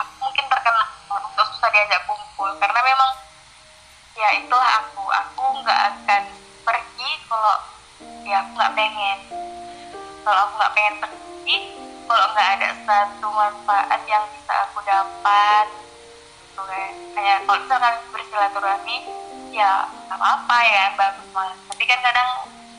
Aku 0.00 0.12
mungkin 0.24 0.44
terkenal 0.48 0.86
untuk 1.08 1.46
susah 1.56 1.70
diajak 1.72 2.02
kumpul 2.04 2.50
karena 2.60 2.80
memang 2.84 3.10
ya 4.16 4.28
itulah 4.40 4.70
aku. 4.84 5.04
Aku 5.08 5.42
nggak 5.64 5.80
akan 5.94 6.22
pergi 6.66 7.10
kalau 7.30 7.56
ya 8.26 8.42
aku 8.42 8.50
nggak 8.58 8.74
pengen 8.74 9.18
kalau 10.26 10.42
aku 10.42 10.58
nggak 10.58 10.74
pengen 10.74 10.94
pergi 10.98 11.56
kalau 12.10 12.26
nggak 12.34 12.48
ada 12.58 12.68
satu 12.82 13.26
manfaat 13.30 14.00
yang 14.10 14.26
bisa 14.34 14.54
aku 14.66 14.82
dapat 14.82 15.66
gitu 16.42 16.62
kan 16.66 16.92
kayak 17.14 17.38
kalau 17.46 17.58
misalkan 17.62 17.94
bersilaturahmi 18.10 18.96
ya 19.54 19.86
apa-apa 20.10 20.56
ya 20.66 20.84
bagus 20.98 21.26
malah. 21.30 21.54
Tapi 21.70 21.84
kan 21.86 21.98
kadang 22.02 22.30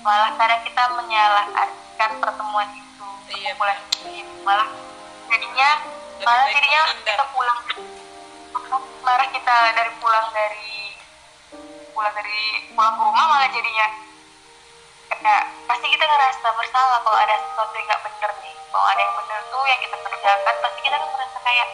malah 0.03 0.31
kadang 0.35 0.59
kita 0.67 0.83
menyalahartikan 0.99 2.11
pertemuan 2.19 2.67
itu 2.75 3.07
Iya, 3.27 3.51
perkumpulan 3.59 3.79
itu 4.07 4.35
malah 4.43 4.69
jadinya 5.31 5.69
Lebih 5.83 6.23
malah 6.27 6.47
jadinya 6.51 6.81
menghindar. 6.83 7.15
kita 7.15 7.25
pulang. 7.31 7.59
Malah 9.07 9.27
kita 9.31 9.57
dari 9.71 9.91
pulang 10.03 10.27
dari 10.35 10.67
pulang 11.95 12.13
dari 12.15 12.39
pulang 12.75 12.93
ke 12.95 13.01
rumah 13.07 13.25
malah 13.31 13.49
jadinya 13.55 13.87
kayak 15.21 15.43
pasti 15.65 15.87
kita 15.89 16.05
ngerasa 16.05 16.47
bersalah 16.53 16.99
kalau 17.01 17.17
ada 17.17 17.35
sesuatu 17.41 17.73
yang 17.73 17.87
nggak 17.89 18.03
bener 18.05 18.31
nih. 18.43 18.55
Kalau 18.69 18.87
ada 18.87 19.01
yang 19.01 19.15
bener 19.17 19.39
tuh 19.49 19.63
yang 19.65 19.79
kita 19.81 19.95
kerjakan 19.97 20.55
pasti 20.61 20.79
kita 20.83 20.95
kan 20.97 21.09
merasa 21.09 21.37
kayak 21.41 21.67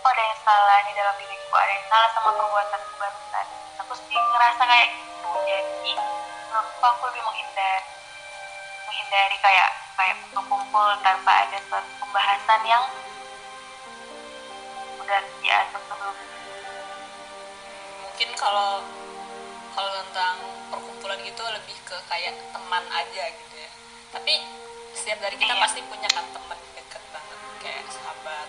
oh 0.00 0.10
ada 0.10 0.22
yang 0.24 0.38
salah 0.40 0.78
di 0.88 0.92
dalam 0.96 1.14
diriku 1.20 1.54
ada 1.56 1.72
yang 1.76 1.86
salah 1.88 2.08
sama 2.16 2.30
perbuatanku 2.36 2.92
barusan. 2.96 3.46
Aku 3.84 3.92
sih 3.96 4.18
ngerasa 4.18 4.62
kayak 4.64 4.88
gitu. 4.96 5.30
Jadi 5.44 5.92
menurutku 6.48 6.84
aku 6.84 7.02
lebih 7.12 7.22
menghindar 7.26 7.80
menghindari 8.88 9.36
kayak 9.38 9.70
kayak 10.00 10.16
kumpul 10.32 10.88
tanpa 11.04 11.32
ada 11.44 11.58
suatu 11.68 11.90
pembahasan 12.00 12.60
yang 12.64 12.84
udah 15.00 15.20
diatur 15.42 15.80
sebelumnya 15.90 16.28
mungkin 18.20 18.36
kalau 18.36 18.84
kalau 19.80 19.96
tentang 19.96 20.36
perkumpulan 20.68 21.16
gitu 21.24 21.40
lebih 21.40 21.72
ke 21.88 21.96
kayak 22.04 22.36
teman 22.52 22.84
aja 22.92 23.24
gitu 23.32 23.56
ya. 23.56 23.70
Tapi 24.12 24.36
setiap 24.92 25.24
dari 25.24 25.40
kita 25.40 25.56
Iya. 25.56 25.62
pasti 25.64 25.80
punya 25.88 26.04
kan 26.12 26.28
teman 26.28 26.58
deket 26.76 27.00
banget 27.08 27.38
kayak 27.64 27.88
sahabat 27.88 28.48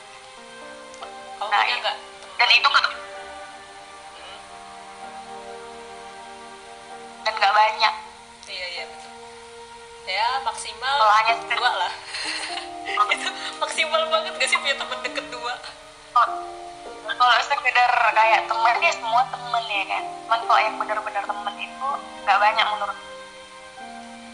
kamu 1.40 1.48
Nah, 1.48 1.56
punya 1.56 1.72
iya. 1.72 1.76
nggak 1.80 1.98
dan 2.36 2.50
itu 2.52 2.68
nggak 2.68 2.88
Hmm, 4.12 4.40
dan 7.24 7.34
nggak 7.34 7.54
banyak. 7.56 7.94
Iya 8.52 8.66
iya 8.68 8.84
betul. 8.92 9.12
Ya 10.04 10.28
maksimal 10.44 10.96
Kalau 11.00 11.16
hanya 11.16 11.34
dua 11.48 11.72
lah. 11.80 11.94
Itu 13.16 13.30
maksimal 13.56 14.02
banget 14.12 14.34
gak 14.36 14.50
sih 14.52 14.60
punya 14.60 14.76
teman 14.76 15.00
deket 15.00 15.26
dua? 15.32 15.56
Oh, 16.12 16.28
kalau 17.18 17.34
sekedar 17.44 17.92
kayak 18.16 18.42
temen 18.48 18.76
ya 18.80 18.92
semua 18.96 19.22
temen 19.28 19.64
ya 19.68 19.84
kan. 19.88 20.04
Cuman 20.28 20.42
kalau 20.48 20.62
yang 20.62 20.76
bener-bener 20.80 21.24
temen 21.24 21.56
itu 21.60 21.90
nggak 22.24 22.40
banyak 22.40 22.66
menurut. 22.78 23.00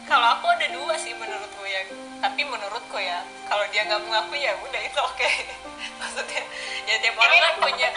Kalau 0.08 0.28
aku 0.40 0.46
ada 0.56 0.68
dua 0.72 0.94
sih 1.00 1.14
menurutku 1.18 1.64
ya. 1.66 1.82
Tapi 2.22 2.42
menurutku 2.46 2.98
ya 2.98 3.22
kalau 3.50 3.66
dia 3.74 3.86
nggak 3.86 4.02
mengaku 4.06 4.36
ya 4.38 4.54
udah 4.62 4.82
itu 4.82 5.00
oke. 5.00 5.30
Maksudnya 6.00 6.44
ya 6.86 6.96
tiap 7.02 7.18
orang 7.18 7.40
kan 7.40 7.56
punya 7.62 7.88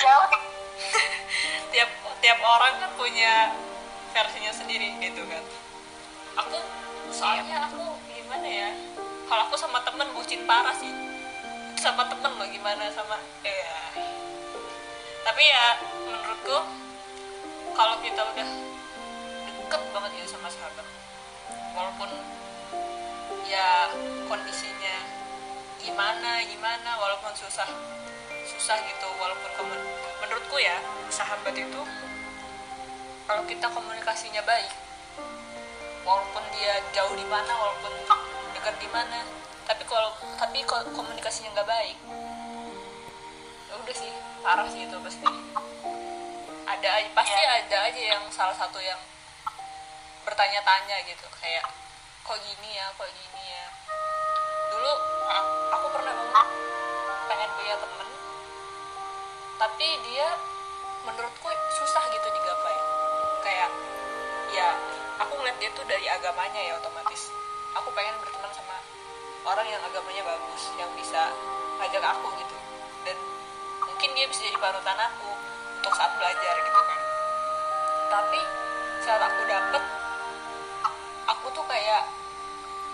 tiap 1.73 1.91
tiap 2.21 2.41
orang 2.41 2.73
kan 2.81 2.91
punya 2.97 3.33
versinya 4.17 4.53
sendiri 4.55 4.97
gitu 5.03 5.23
kan. 5.29 5.45
Aku 6.47 6.57
soalnya 7.11 7.69
aku 7.69 7.99
gimana 8.17 8.49
ya 8.49 8.71
kalau 9.27 9.47
aku 9.51 9.57
sama 9.59 9.83
temen 9.85 10.09
bucin 10.17 10.47
parah 10.49 10.75
sih. 10.75 10.93
Sama 11.81 12.05
temen 12.13 12.37
loh 12.37 12.45
gimana 12.45 12.93
sama 12.93 13.17
ya 13.41 14.20
tapi 15.31 15.47
ya 15.47 15.79
menurutku 16.11 16.59
kalau 17.79 18.03
kita 18.03 18.19
udah 18.19 18.49
deket 19.47 19.83
banget 19.95 20.11
gitu 20.19 20.35
sama 20.35 20.51
sahabat 20.51 20.83
walaupun 21.71 22.11
ya 23.47 23.95
kondisinya 24.27 25.07
gimana 25.79 26.43
gimana 26.51 26.99
walaupun 26.99 27.31
susah 27.39 27.71
susah 28.43 28.75
gitu 28.83 29.07
walaupun 29.23 29.55
komun- 29.55 29.91
menurutku 30.19 30.59
ya 30.59 30.83
sahabat 31.15 31.55
itu 31.55 31.83
kalau 33.31 33.47
kita 33.47 33.71
komunikasinya 33.71 34.43
baik 34.43 34.75
walaupun 36.03 36.43
dia 36.59 36.83
jauh 36.91 37.15
di 37.15 37.27
mana 37.31 37.55
walaupun 37.55 37.95
dekat 38.59 38.75
di 38.83 38.91
mana 38.91 39.23
tapi 39.63 39.87
kalau 39.87 40.11
tapi 40.35 40.67
komunikasinya 40.67 41.55
nggak 41.55 41.71
baik 41.71 41.99
ya 43.71 43.79
udah 43.79 43.95
sih 43.95 44.11
parah 44.41 44.67
sih 44.73 44.89
itu 44.89 44.97
pasti. 45.05 45.29
Ada 46.65 46.91
pasti 47.13 47.41
ada 47.45 47.79
aja 47.93 48.03
yang 48.17 48.25
salah 48.33 48.57
satu 48.57 48.81
yang 48.81 48.97
bertanya-tanya 50.25 50.97
gitu 51.05 51.27
kayak 51.41 51.65
kok 52.25 52.39
gini 52.41 52.77
ya 52.77 52.89
kok 52.97 53.11
gini 53.13 53.43
ya? 53.45 53.67
Dulu 54.73 54.93
aku 55.77 55.87
pernah 55.93 56.13
banget 56.17 56.47
pengen 57.29 57.51
punya 57.59 57.75
temen 57.77 58.09
tapi 59.61 59.89
dia 60.09 60.29
menurutku 61.05 61.49
susah 61.77 62.05
gitu 62.09 62.29
digapai. 62.33 62.77
Kayak 63.45 63.71
ya 64.57 64.69
aku 65.21 65.37
ngeliat 65.37 65.57
dia 65.61 65.71
tuh 65.77 65.85
dari 65.85 66.07
agamanya 66.09 66.61
ya 66.65 66.73
otomatis. 66.81 67.29
Aku 67.77 67.93
pengen 67.93 68.17
berteman 68.25 68.51
sama 68.57 68.77
orang 69.45 69.69
yang 69.69 69.83
agamanya 69.85 70.23
bagus 70.25 70.63
yang 70.81 70.91
bisa 70.97 71.29
ngajak 71.81 72.05
aku 72.05 72.29
gitu 72.41 72.60
mungkin 74.01 74.17
dia 74.17 74.33
bisa 74.33 74.49
jadi 74.49 74.57
panutan 74.57 74.97
aku 74.97 75.29
untuk 75.77 75.93
saat 75.93 76.09
belajar 76.17 76.57
gitu 76.57 76.81
kan. 76.89 77.01
Tapi 78.09 78.41
saat 79.05 79.21
aku 79.29 79.45
dapet 79.45 79.83
aku 81.29 81.53
tuh 81.53 81.61
kayak 81.69 82.09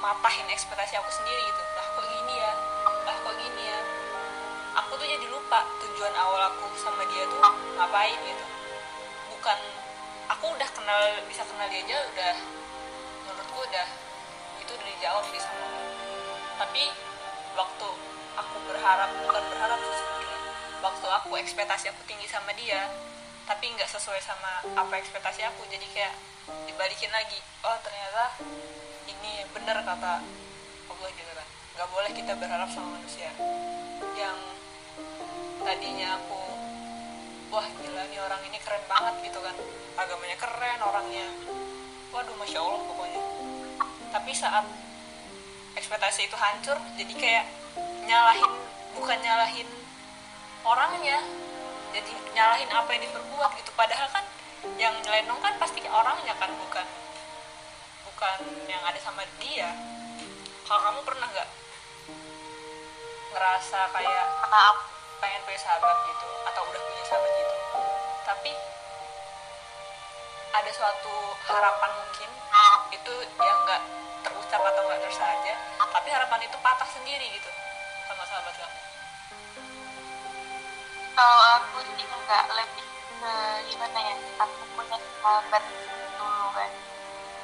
matahin 0.03 0.51
ekspektasi 0.51 0.99
aku 0.99 1.07
sendiri 1.15 1.47
gitu. 1.47 1.63
Lah 1.79 1.87
kok 1.95 2.07
gini 2.11 2.43
ya? 2.43 2.53
Lah 3.07 3.17
kok 3.23 3.35
gini 3.39 3.63
ya? 3.71 3.81
Aku 4.83 4.99
tuh 4.99 5.07
jadi 5.07 5.31
lupa 5.31 5.63
tujuan 5.79 6.11
awal 6.11 6.51
aku 6.51 6.75
sama 6.75 7.07
dia 7.07 7.23
tuh 7.31 7.55
ngapain 7.79 8.19
gitu. 8.27 8.47
Bukan 9.31 9.59
aku 10.27 10.59
udah 10.59 10.69
kenal 10.75 11.23
bisa 11.31 11.47
kenal 11.47 11.71
dia 11.71 11.87
aja 11.87 12.03
udah 12.03 12.35
menurutku 13.31 13.63
udah 13.63 13.89
itu 14.59 14.75
udah 14.75 14.87
dijawab 14.91 15.23
sih 15.31 15.39
sama 15.39 15.71
tapi 16.59 16.91
waktu 17.55 17.89
aku 18.43 18.57
berharap 18.67 19.11
bukan 19.23 19.43
berharap 19.55 19.79
sih 19.87 20.16
waktu 20.87 21.07
aku 21.11 21.35
ekspektasi 21.43 21.91
aku 21.91 22.03
tinggi 22.07 22.31
sama 22.31 22.55
dia 22.55 22.87
tapi 23.47 23.71
nggak 23.75 23.91
sesuai 23.91 24.23
sama 24.23 24.63
apa 24.75 24.95
ekspektasi 24.99 25.43
aku. 25.47 25.67
Jadi 25.71 25.87
kayak 25.91 26.15
dibalikin 26.67 27.11
lagi 27.11 27.39
oh 27.67 27.79
ternyata 27.83 28.39
ini 29.11 29.43
bener 29.51 29.83
kata 29.83 30.23
Allah 30.91 31.09
gitu 31.11 31.33
kan. 31.35 31.47
Nggak 31.75 31.89
boleh 31.91 32.11
kita 32.15 32.33
berharap 32.39 32.71
sama 32.71 32.99
manusia. 32.99 33.31
Yang 34.15 34.39
tadinya 35.63 36.23
aku 36.23 36.43
wah 37.51 37.67
gila 37.83 38.03
nih 38.11 38.19
orang 38.23 38.43
ini 38.47 38.59
keren 38.63 38.83
banget 38.87 39.15
gitu 39.31 39.39
kan. 39.43 39.55
Agamanya 39.99 40.37
keren 40.39 40.81
orangnya 40.83 41.27
waduh 42.15 42.35
masya 42.39 42.63
allah 42.63 42.83
pokoknya. 42.83 43.23
Tapi 44.15 44.31
saat 44.35 44.67
ekspektasi 45.79 46.31
itu 46.31 46.37
hancur 46.39 46.79
jadi 46.95 47.15
kayak 47.15 47.47
nyalahin 48.07 48.53
bukan 48.95 49.19
nyalahin 49.23 49.69
orangnya. 50.67 51.19
Jadi 51.95 52.13
nyalahin 52.35 52.71
apa 52.75 52.91
yang 52.93 53.03
diperbuat 53.07 53.51
gitu. 53.63 53.71
Padahal 53.79 54.09
kan 54.11 54.25
yang 54.77 54.93
nyelenong 55.07 55.39
kan 55.39 55.55
pasti 55.63 55.81
orangnya 55.87 56.35
kan 56.37 56.51
bukan 56.59 56.87
bukan 58.11 58.39
yang 58.67 58.83
ada 58.83 58.99
sama 58.99 59.23
dia. 59.39 59.71
Kalau 60.67 60.81
kamu 60.83 61.01
pernah 61.07 61.27
nggak 61.31 61.51
ngerasa 63.33 63.81
kayak 63.95 64.27
aku. 64.43 64.85
pengen 65.17 65.41
punya 65.49 65.57
sahabat 65.57 65.97
gitu 66.13 66.29
atau 66.45 66.61
udah 66.69 66.83
punya 66.85 67.05
sahabat 67.09 67.33
gitu. 67.41 67.57
Tapi 68.29 68.53
ada 70.53 70.71
suatu 70.77 71.17
harapan 71.49 71.91
mungkin 71.97 72.31
itu 72.93 73.15
yang 73.41 73.59
nggak 73.65 73.83
terucap 74.29 74.61
atau 74.61 74.83
nggak 74.85 75.01
tersaja. 75.09 75.55
Tapi 75.81 76.09
harapan 76.13 76.45
itu 76.45 76.57
patah 76.61 76.89
sendiri 76.93 77.33
gitu 77.33 77.49
sama 78.05 78.29
sahabat 78.29 78.53
kamu 78.61 78.86
kalau 81.17 81.41
aku 81.57 81.81
sih 81.97 82.05
nggak 82.05 82.45
lebih 82.53 82.87
ke 83.17 83.33
gimana 83.73 83.99
ya 84.05 84.15
aku 84.37 84.63
punya 84.77 84.99
sahabat 85.25 85.65
dulu 86.21 86.47
kan 86.53 86.71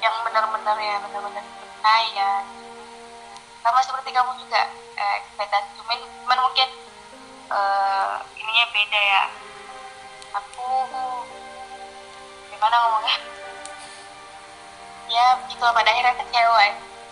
yang 0.05 0.15
benar-benar 0.21 0.77
ya 0.77 1.01
benar-benar 1.01 1.45
percaya 1.57 2.31
sama 3.65 3.81
seperti 3.81 4.11
kamu 4.13 4.37
juga 4.37 4.69
eh, 5.01 5.15
ekspektasi 5.25 5.73
cuman, 5.81 5.99
cuman 6.21 6.39
mungkin 6.45 6.69
eh, 7.49 8.15
ininya 8.37 8.67
beda 8.77 9.01
ya. 9.01 9.25
Aku 10.33 10.69
gimana 12.49 12.77
ngomongnya? 12.77 13.17
Ya 15.13 15.27
begitu 15.45 15.61
pada 15.61 15.91
akhirnya 15.93 16.17
kecewa 16.21 16.63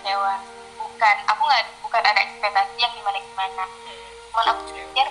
kecewa. 0.01 0.35
Bukan 0.81 1.16
aku 1.25 1.42
nggak 1.44 1.64
bukan 1.90 2.03
ada 2.05 2.20
ekspektasi 2.23 2.77
yang 2.81 2.92
gimana 2.94 3.18
gimana 3.18 3.64
cuman 4.31 4.46
aku 4.55 4.62
pikir 4.73 5.09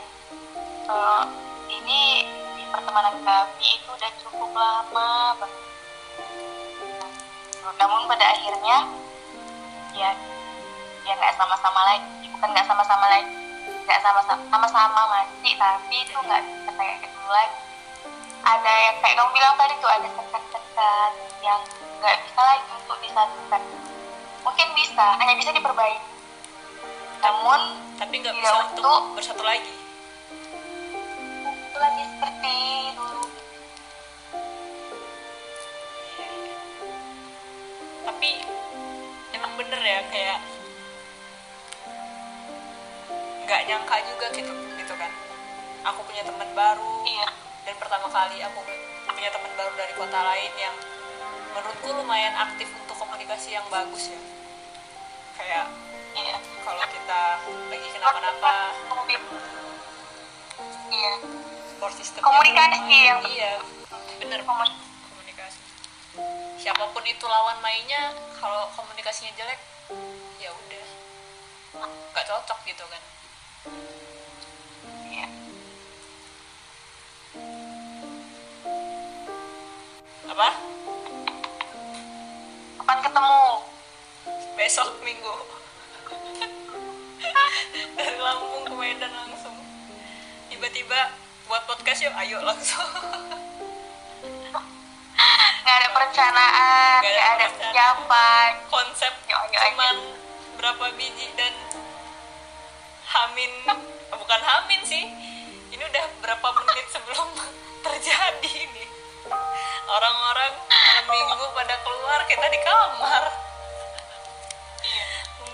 eh, 0.89 1.23
ini 1.69 2.25
pertemanan 2.69 3.15
kami 3.21 3.67
itu 3.77 3.89
udah 3.89 4.11
cukup 4.25 4.49
lama 4.53 5.09
banget. 5.37 5.51
Namun 7.77 8.01
pada 8.09 8.25
akhirnya 8.33 8.77
ya 9.93 10.11
ya 11.05 11.11
nggak 11.17 11.35
sama-sama 11.37 11.81
lagi, 11.89 12.25
bukan 12.29 12.49
nggak 12.53 12.67
sama-sama 12.69 13.05
lagi, 13.09 13.33
nggak 13.85 14.01
sama-sama 14.01 14.41
sama-sama 14.49 15.01
masih, 15.09 15.53
tapi 15.57 15.95
itu 16.05 16.17
nggak 16.17 16.41
bisa 16.45 16.71
kayak 16.77 16.97
dulu 17.09 17.29
lagi. 17.33 17.59
Ada 18.39 18.73
yang 18.89 18.95
kayak 19.03 19.15
kamu 19.17 19.31
bilang 19.35 19.55
tadi 19.57 19.73
tuh 19.81 19.91
ada 19.91 20.07
sekat-sekat 20.09 21.11
yang 21.41 21.59
nggak 21.99 22.17
bisa 22.23 22.41
lagi 22.41 22.69
untuk 22.77 22.97
disatukan. 23.01 23.61
Mungkin 24.39 24.67
bisa, 24.77 25.05
hanya 25.19 25.33
bisa 25.35 25.51
diperbaiki. 25.51 26.09
Namun 27.19 27.59
tapi 27.99 28.13
nggak 28.23 28.35
bisa 28.37 28.51
untuk 28.71 29.01
bersatu 29.17 29.43
lagi 29.43 29.78
lagi 31.79 32.03
seperti 32.11 32.59
dulu 32.91 33.23
tapi 38.03 38.29
emang 39.31 39.53
bener 39.55 39.79
ya 39.79 39.99
kayak 40.11 40.39
nggak 43.47 43.61
nyangka 43.65 43.95
juga 44.11 44.25
gitu 44.35 44.51
gitu 44.75 44.93
kan. 44.93 45.11
Aku 45.87 46.03
punya 46.03 46.21
teman 46.27 46.51
baru 46.51 47.01
iya. 47.07 47.31
dan 47.63 47.75
pertama 47.79 48.11
kali 48.11 48.43
aku 48.43 48.59
punya 49.09 49.31
teman 49.31 49.51
baru 49.55 49.73
dari 49.79 49.93
kota 49.95 50.19
lain 50.19 50.53
yang 50.59 50.75
menurutku 51.55 51.89
lumayan 51.95 52.35
aktif 52.35 52.67
untuk 52.75 52.99
komunikasi 52.99 53.55
yang 53.55 53.63
bagus 53.71 54.11
ya. 54.11 54.21
Kayak 55.39 55.65
iya. 56.19 56.35
kalau 56.61 56.83
kita 56.91 57.21
lagi 57.71 57.87
kenapa-napa. 57.95 58.75
Iya 60.91 61.13
support 61.79 61.95
system 61.95 62.19
Komunikasi 62.19 62.91
yang- 62.91 63.23
iya 63.31 63.55
bener. 64.19 64.43
Komunikasi. 64.43 65.63
siapa 66.59 66.83
pun 66.91 66.99
itu 67.07 67.23
lawan 67.23 67.55
mainnya 67.63 68.11
kalau 68.35 68.67
komunikasinya 68.75 69.31
jelek 69.39 69.55
ya 70.43 70.51
udah. 70.51 70.85
Nggak 72.11 72.25
cocok 72.27 72.59
gitu 72.67 72.83
kan. 72.83 73.03
Iya. 75.07 75.27
Apa? 80.35 80.49
Kapan 82.75 82.99
ketemu? 83.07 83.39
Besok 84.59 84.99
minggu. 84.99 85.31
Dari 87.95 88.19
Lampung 88.19 88.67
ke 88.67 88.75
Medan 88.75 89.15
langsung. 89.15 89.55
Tiba-tiba 90.51 91.15
buat 91.49 91.65
podcast 91.65 92.05
yuk 92.05 92.13
ayo 92.13 92.45
langsung. 92.45 92.85
Nggak 95.59 95.75
ada 95.75 95.89
perencanaan 95.93 97.01
Nggak 97.01 97.29
ada 97.35 97.45
persiapan 97.57 98.51
konsep 98.69 99.13
Yuk, 99.25 99.33
ayo, 99.33 99.57
ayo. 99.57 99.69
cuman 99.73 99.95
berapa 100.61 100.85
biji 100.93 101.25
dan 101.33 101.53
hamin 103.09 103.49
bukan 104.21 104.41
hamin 104.45 104.81
sih. 104.85 105.09
Ini 105.73 105.81
udah 105.81 106.05
berapa 106.21 106.47
menit 106.53 106.85
sebelum 106.93 107.33
terjadi 107.85 108.53
nih 108.69 108.89
orang-orang 109.89 110.53
malam 110.69 111.05
minggu 111.09 111.45
pada 111.57 111.75
keluar 111.81 112.19
kita 112.29 112.45
di 112.45 112.59
kamar. 112.61 113.23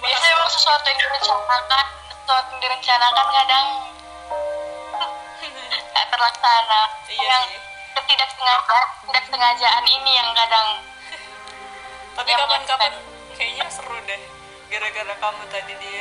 Biasanya 0.04 0.34
emang 0.36 0.52
sesuatu 0.52 0.86
yang 0.92 1.00
direncanakan 1.00 1.88
sesuatu 2.12 2.52
yang 2.52 2.62
direncanakan 2.68 3.28
kadang 3.32 3.95
nggak 6.06 6.14
terlaksana. 6.14 6.82
Iya 7.10 7.26
yang 7.26 7.46
ketidaksengajaan 7.98 8.86
ketidaksengajaan 9.02 9.86
ini 9.90 10.12
yang 10.14 10.30
kadang 10.38 10.68
tapi 12.14 12.30
kapan-kapan 12.32 12.94
kayaknya 13.34 13.66
seru 13.74 13.98
deh. 14.06 14.22
Gara-gara 14.70 15.14
kamu 15.18 15.44
tadi 15.50 15.74
di 15.82 15.94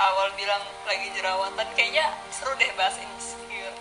awal 0.00 0.32
bilang 0.40 0.64
lagi 0.88 1.12
jerawatan 1.12 1.68
kayaknya 1.76 2.16
seru 2.32 2.56
deh 2.56 2.72
bahas 2.80 2.96
insecure 2.96 3.76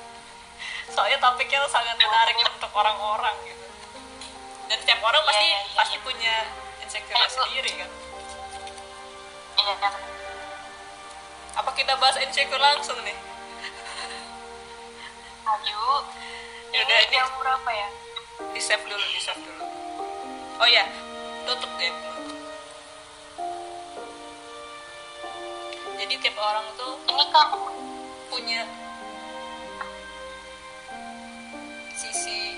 soalnya 0.91 1.23
topiknya 1.23 1.63
sangat 1.71 1.95
menarik 1.95 2.35
untuk 2.35 2.71
orang-orang 2.75 3.31
gitu. 3.47 3.63
Dan 4.67 4.75
setiap 4.75 4.99
orang 5.07 5.23
pasti 5.23 5.39
Iya, 5.39 5.47
iya, 5.47 5.59
iya. 5.63 5.75
pasti 5.79 5.97
punya 6.03 6.35
insecure 6.83 7.15
Aku- 7.15 7.31
sendiri 7.47 7.71
kan? 7.79 7.89
Iya. 9.55 9.73
Kan 9.79 9.93
apa 11.51 11.71
kita 11.75 11.95
bahas 11.95 12.19
insecure 12.19 12.59
langsung 12.59 12.99
nih 13.07 13.15
ayu 15.41 15.85
Yaudah, 16.71 16.97
ini 17.03 17.07
ini- 17.09 17.15
jam 17.19 17.27
berapa 17.35 17.69
ya? 17.69 17.89
di 18.51 18.61
save 18.63 18.85
dulu 18.89 19.05
di 19.13 19.21
save 19.21 19.41
dulu. 19.43 19.65
Oh 20.57 20.67
ya 20.69 20.85
tutup 21.45 21.69
deh. 21.77 21.93
Jadi 26.01 26.13
tiap 26.17 26.37
orang 26.41 26.65
tuh 26.73 26.97
ini 27.05 27.25
kamu 27.29 27.61
punya 28.33 28.61
sisi 31.93 32.57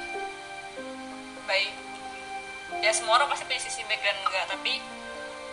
baik. 1.43 1.73
Ya 2.79 2.91
semua 2.95 3.19
orang 3.19 3.27
pasti 3.27 3.43
punya 3.43 3.59
sisi 3.59 3.83
baik 3.83 3.99
dan 3.99 4.15
enggak 4.23 4.47
tapi 4.47 4.79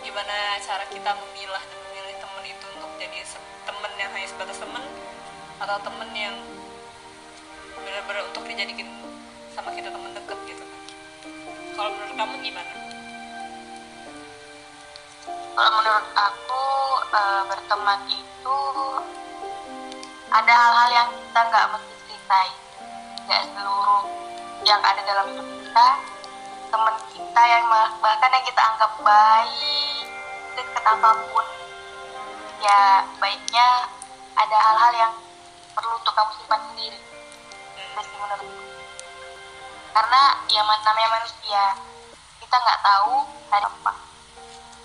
gimana 0.00 0.56
cara 0.62 0.86
kita 0.88 1.10
memilah 1.10 1.62
dan 1.66 1.78
memilih 1.90 2.14
temen 2.22 2.44
itu 2.46 2.66
untuk 2.78 2.90
jadi 3.02 3.20
temen 3.66 3.92
yang 3.98 4.10
hanya 4.14 4.28
sebatas 4.30 4.58
temen 4.62 4.84
atau 5.60 5.76
temen 5.84 6.10
yang 6.16 6.36
benar-benar 7.84 8.22
untuk 8.28 8.44
dijadikan 8.46 8.88
sama 9.52 9.70
kita 9.74 9.88
temen 9.88 10.12
deket 10.14 10.38
gitu. 10.46 10.64
Kalau 11.74 11.90
menurut 11.96 12.14
kamu 12.16 12.34
gimana? 12.44 12.80
kalau 15.60 15.76
menurut 15.76 16.08
aku 16.16 16.64
eh, 17.12 17.42
berteman 17.52 18.00
itu 18.08 18.60
ada 20.32 20.52
hal-hal 20.56 20.88
yang 20.88 21.08
kita 21.12 21.40
nggak 21.52 21.66
mesti 21.74 21.94
ceritain. 22.08 22.56
Nggak 23.28 23.42
seluruh 23.52 24.02
yang 24.64 24.80
ada 24.80 25.00
dalam 25.04 25.26
hidup 25.28 25.44
kita 25.44 25.88
teman 26.70 26.96
kita 27.12 27.42
yang 27.44 27.64
bah- 27.68 27.92
bahkan 28.00 28.30
yang 28.32 28.46
kita 28.48 28.62
anggap 28.62 28.92
baik 29.04 30.04
deket 30.56 30.84
apa 30.86 31.10
pun. 31.28 31.46
Ya 32.64 33.04
baiknya 33.20 33.68
ada 34.40 34.56
hal-hal 34.56 34.92
yang 34.96 35.12
perlu 35.76 35.92
untuk 36.00 36.16
kamu 36.16 36.32
simpan 36.40 36.60
sendiri 36.72 37.00
sih 38.02 38.16
menurutku 38.18 38.62
karena 39.90 40.20
ya 40.48 40.62
man- 40.62 40.82
namanya 40.86 41.10
manusia 41.20 41.62
kita 42.38 42.56
nggak 42.56 42.80
tahu 42.82 43.14
ada 43.50 43.68
apa 43.68 43.92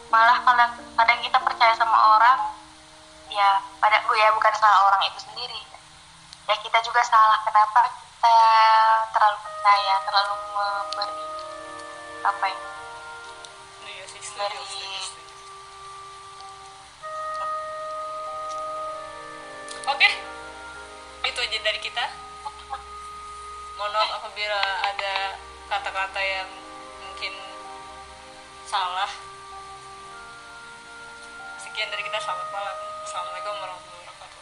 malah 0.09 0.37
kadang 0.41 0.71
kadang 0.95 1.19
kita 1.21 1.37
percaya 1.41 1.73
sama 1.77 1.97
orang 2.17 2.39
ya 3.29 3.59
pada 3.81 4.01
ya 4.01 4.27
bukan 4.33 4.53
salah 4.55 4.79
orang 4.89 5.01
itu 5.09 5.19
sendiri 5.21 5.61
ya 6.45 6.55
kita 6.61 6.77
juga 6.85 7.01
salah 7.03 7.41
kenapa 7.41 7.89
kita 7.89 8.37
terlalu 9.13 9.37
percaya 9.41 9.93
terlalu 10.05 10.33
memberi 10.53 11.25
apa 12.25 12.45
ya 12.49 12.59
iya 13.85 14.03
Dari- 14.05 14.57
setuju, 14.57 14.57
setuju. 15.05 15.33
Oke, 19.85 20.09
itu 21.29 21.39
aja 21.45 21.57
dari 21.61 21.79
kita. 21.79 22.05
Mohon 23.85 24.01
maaf 24.01 24.17
apabila 24.17 24.61
ada 24.81 25.37
kata-kata 25.69 26.17
yang 26.17 26.49
mungkin 27.05 27.37
salah. 28.65 29.13
Sekian 31.61 31.93
dari 31.93 32.01
kita, 32.01 32.17
selamat 32.17 32.49
malam. 32.49 32.73
Assalamualaikum 33.05 33.53
warahmatullahi 33.61 34.09
wabarakatuh. 34.09 34.41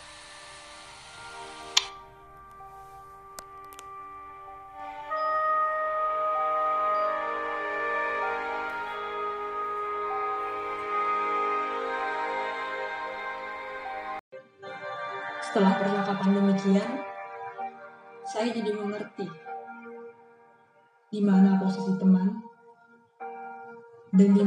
Setelah 15.44 15.72
percakapan 15.84 16.30
demikian, 16.32 17.03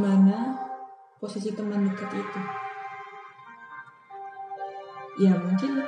mana 0.07 0.55
posisi 1.19 1.51
teman 1.51 1.83
dekat 1.91 2.15
itu. 2.15 2.41
Ya 5.27 5.35
mungkin 5.35 5.83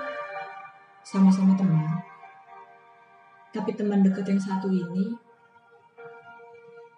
sama-sama 1.06 1.54
teman, 1.54 2.02
tapi 3.54 3.78
teman 3.78 4.02
dekat 4.02 4.26
yang 4.26 4.42
satu 4.42 4.66
ini 4.66 5.14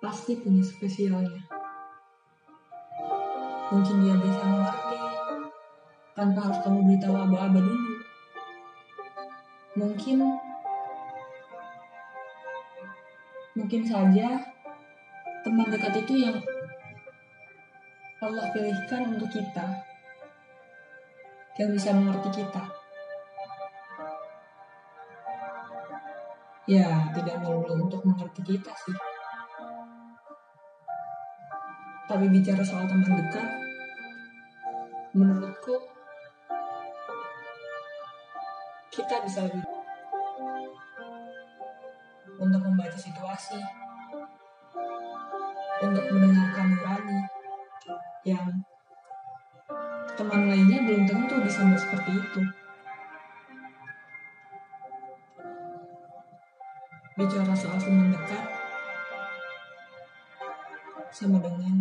pasti 0.00 0.40
punya 0.40 0.64
spesialnya. 0.64 1.44
Mungkin 3.68 3.96
dia 4.00 4.16
bisa 4.16 4.42
mengerti 4.48 4.98
tanpa 6.16 6.40
harus 6.48 6.58
kamu 6.64 6.78
beritahu 6.88 7.14
aba-aba 7.20 7.60
dulu. 7.60 7.94
Mungkin 9.76 10.18
mungkin 13.54 13.82
saja 13.84 14.40
teman 15.44 15.68
dekat 15.68 16.02
itu 16.06 16.14
yang 16.24 16.36
Allah 18.20 18.52
pilihkan 18.52 19.16
untuk 19.16 19.32
kita 19.32 19.64
yang 21.56 21.72
bisa 21.72 21.88
mengerti 21.96 22.44
kita. 22.44 22.64
Ya, 26.68 27.08
tidak 27.16 27.40
melulu 27.40 27.88
untuk 27.88 28.04
mengerti 28.04 28.44
kita 28.44 28.68
sih. 28.76 28.92
Tapi 32.04 32.28
bicara 32.28 32.60
soal 32.60 32.84
teman 32.84 33.08
dekat, 33.08 33.48
menurutku 35.16 35.80
kita 38.92 39.24
bisa 39.24 39.48
lebih 39.48 39.64
untuk 42.36 42.60
membaca 42.68 42.98
situasi, 43.00 43.64
untuk 45.80 46.04
mendengarkan 46.12 46.68
yang 48.30 48.62
teman 50.14 50.46
lainnya 50.46 50.78
belum 50.86 51.02
tentu 51.08 51.34
bisa 51.42 51.66
seperti 51.74 52.10
itu. 52.14 52.42
Bicara 57.18 57.54
soal 57.58 57.76
teman 57.82 58.14
dekat 58.14 58.44
sama 61.10 61.42
dengan 61.42 61.79